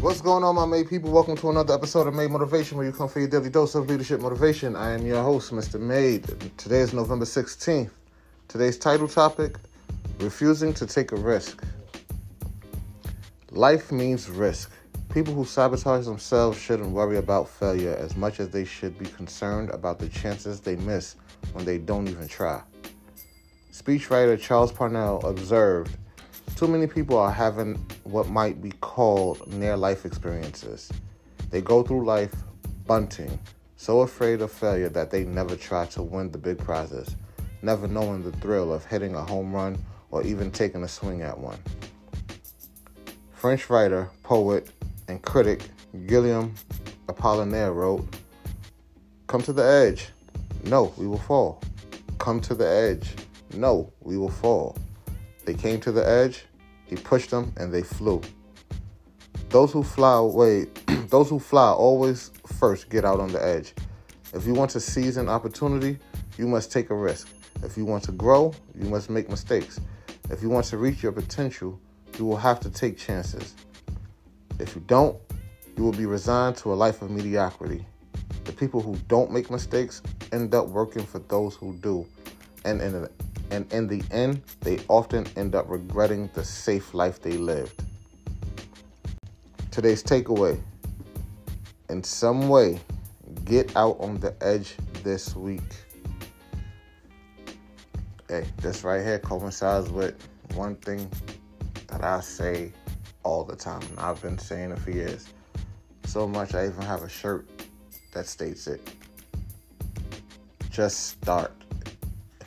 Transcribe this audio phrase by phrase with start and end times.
[0.00, 1.10] What's going on, my Made people?
[1.10, 3.88] Welcome to another episode of Made Motivation, where you come for your daily dose of
[3.88, 4.76] leadership motivation.
[4.76, 5.80] I am your host, Mr.
[5.80, 6.24] Made.
[6.56, 7.90] Today is November 16th.
[8.46, 9.56] Today's title topic
[10.20, 11.64] Refusing to Take a Risk.
[13.50, 14.70] Life means risk.
[15.12, 19.68] People who sabotage themselves shouldn't worry about failure as much as they should be concerned
[19.70, 21.16] about the chances they miss
[21.54, 22.62] when they don't even try.
[23.72, 25.96] Speechwriter Charles Parnell observed
[26.58, 30.90] too many people are having what might be called near life experiences.
[31.50, 32.34] They go through life
[32.84, 33.38] bunting,
[33.76, 37.14] so afraid of failure that they never try to win the big prizes,
[37.62, 39.78] never knowing the thrill of hitting a home run
[40.10, 41.60] or even taking a swing at one.
[43.30, 44.68] French writer, poet,
[45.06, 45.62] and critic
[46.06, 46.56] Guillaume
[47.06, 48.04] Apollinaire wrote,
[49.28, 50.08] Come to the edge.
[50.64, 51.62] No, we will fall.
[52.18, 53.14] Come to the edge.
[53.54, 54.76] No, we will fall.
[55.48, 56.44] They came to the edge,
[56.84, 58.20] he pushed them, and they flew.
[59.48, 60.66] Those who fly away,
[61.08, 63.72] those who fly always first get out on the edge.
[64.34, 65.98] If you want to seize an opportunity,
[66.36, 67.28] you must take a risk.
[67.62, 69.80] If you want to grow, you must make mistakes.
[70.28, 71.80] If you want to reach your potential,
[72.18, 73.54] you will have to take chances.
[74.58, 75.16] If you don't,
[75.78, 77.86] you will be resigned to a life of mediocrity.
[78.44, 82.06] The people who don't make mistakes end up working for those who do.
[82.66, 83.10] And in the
[83.50, 87.82] and in the end, they often end up regretting the safe life they lived.
[89.70, 90.60] Today's takeaway
[91.88, 92.80] in some way,
[93.44, 95.62] get out on the edge this week.
[98.28, 100.14] Hey, this right here coincides with
[100.54, 101.10] one thing
[101.86, 102.72] that I say
[103.22, 103.80] all the time.
[103.82, 105.28] And I've been saying it for years.
[106.04, 107.48] So much I even have a shirt
[108.12, 108.86] that states it.
[110.70, 111.52] Just start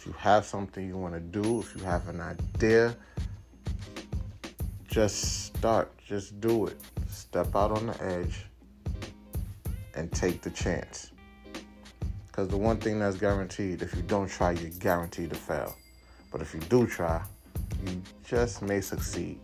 [0.00, 2.96] if you have something you want to do, if you have an idea,
[4.88, 5.92] just start.
[5.98, 6.80] Just do it.
[7.10, 8.46] Step out on the edge
[9.94, 11.10] and take the chance.
[12.26, 15.76] Because the one thing that's guaranteed, if you don't try, you're guaranteed to fail.
[16.32, 17.22] But if you do try,
[17.84, 19.38] you just may succeed.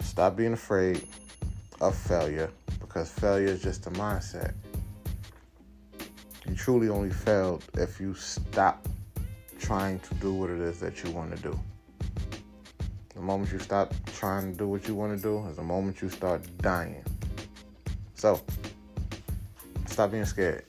[0.00, 1.06] Stop being afraid
[1.82, 4.54] of failure because failure is just a mindset.
[6.48, 8.88] You truly only failed if you stop
[9.58, 11.58] trying to do what it is that you want to do.
[13.14, 16.00] The moment you stop trying to do what you want to do is the moment
[16.00, 17.04] you start dying.
[18.14, 18.40] So,
[19.86, 20.64] stop being scared.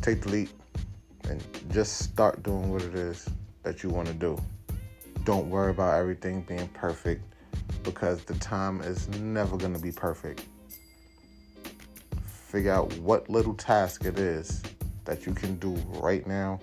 [0.00, 0.50] Take the leap
[1.28, 3.28] and just start doing what it is
[3.62, 4.40] that you want to do.
[5.24, 7.22] Don't worry about everything being perfect
[7.82, 10.46] because the time is never going to be perfect.
[12.24, 14.62] Figure out what little task it is
[15.04, 16.60] that you can do right now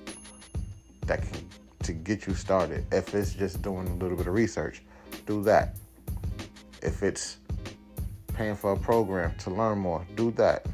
[1.09, 1.49] that can
[1.83, 2.85] to get you started.
[2.91, 4.83] If it's just doing a little bit of research,
[5.25, 5.75] do that.
[6.81, 7.37] If it's
[8.33, 10.65] paying for a program to learn more, do that.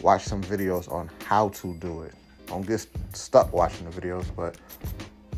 [0.00, 2.14] Watch some videos on how to do it.
[2.46, 4.56] Don't get stuck watching the videos, but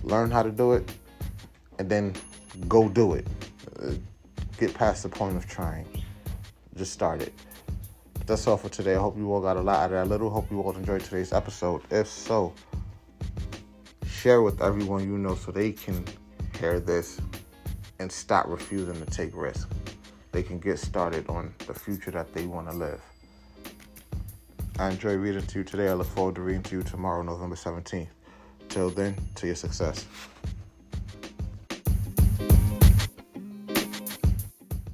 [0.03, 0.91] learn how to do it
[1.79, 2.15] and then
[2.69, 3.27] go do it.
[3.83, 3.93] Uh,
[4.59, 5.87] get past the point of trying.
[6.77, 7.33] Just start it.
[8.27, 8.95] that's all for today.
[8.95, 10.31] I hope you all got a lot out of that little.
[10.31, 11.83] Hope you all enjoyed today's episode.
[11.91, 12.53] If so,
[14.25, 16.03] share with everyone you know so they can
[16.59, 17.21] hear this
[17.99, 19.67] and stop refusing to take risks.
[20.33, 23.03] They can get started on the future that they want to live.
[24.79, 25.89] I enjoy reading to you today.
[25.89, 28.09] I look forward to reading to you tomorrow, November 17th.
[28.71, 30.07] Till then, to your success.